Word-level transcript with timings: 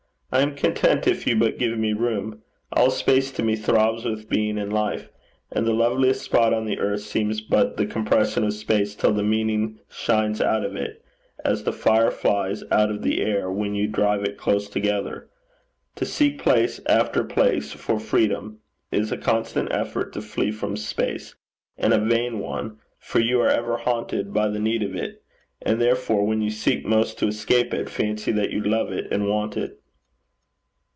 I 0.33 0.39
am 0.39 0.55
content 0.55 1.07
if 1.09 1.27
you 1.27 1.35
but 1.35 1.57
give 1.59 1.77
me 1.77 1.91
room. 1.91 2.41
All 2.71 2.89
space 2.89 3.31
to 3.33 3.43
me 3.43 3.57
throbs 3.57 4.05
with 4.05 4.29
being 4.29 4.57
and 4.57 4.71
life; 4.71 5.09
and 5.51 5.67
the 5.67 5.73
loveliest 5.73 6.21
spot 6.21 6.53
on 6.53 6.63
the 6.63 6.79
earth 6.79 7.01
seems 7.01 7.41
but 7.41 7.75
the 7.75 7.85
compression 7.85 8.45
of 8.45 8.53
space 8.53 8.95
till 8.95 9.11
the 9.11 9.23
meaning 9.23 9.79
shines 9.89 10.39
out 10.39 10.63
of 10.63 10.73
it, 10.77 11.03
as 11.43 11.65
the 11.65 11.73
fire 11.73 12.11
flies 12.11 12.63
out 12.71 12.89
of 12.89 13.01
the 13.01 13.19
air 13.21 13.51
when 13.51 13.75
you 13.75 13.87
drive 13.89 14.23
it 14.23 14.37
close 14.37 14.69
together. 14.69 15.27
To 15.97 16.05
seek 16.05 16.39
place 16.39 16.79
after 16.85 17.25
place 17.25 17.73
for 17.73 17.99
freedom, 17.99 18.59
is 18.89 19.11
a 19.11 19.17
constant 19.17 19.69
effort 19.73 20.13
to 20.13 20.21
flee 20.21 20.51
from 20.51 20.77
space, 20.77 21.35
and 21.77 21.91
a 21.93 21.97
vain 21.99 22.39
one, 22.39 22.77
for 22.99 23.19
you 23.19 23.41
are 23.41 23.49
ever 23.49 23.75
haunted 23.75 24.33
by 24.33 24.47
the 24.47 24.59
need 24.59 24.81
of 24.81 24.95
it, 24.95 25.23
and 25.61 25.81
therefore 25.81 26.25
when 26.25 26.41
you 26.41 26.51
seek 26.51 26.85
most 26.85 27.19
to 27.19 27.27
escape 27.27 27.73
it, 27.73 27.89
fancy 27.89 28.31
that 28.31 28.51
you 28.51 28.63
love 28.63 28.93
it 28.93 29.11
and 29.11 29.27
want 29.27 29.57
it.' 29.57 29.77